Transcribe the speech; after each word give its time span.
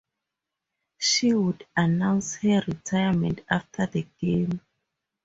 She 0.97 1.31
would 1.35 1.67
announce 1.77 2.33
her 2.37 2.63
retirement 2.67 3.41
after 3.47 3.85
the 3.85 4.07
game. 4.17 4.61